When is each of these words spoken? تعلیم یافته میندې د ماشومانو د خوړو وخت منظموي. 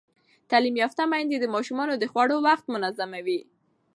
تعلیم 0.49 0.75
یافته 0.83 1.03
میندې 1.11 1.37
د 1.39 1.45
ماشومانو 1.55 1.93
د 1.97 2.03
خوړو 2.11 2.37
وخت 2.47 2.65
منظموي. 2.73 3.39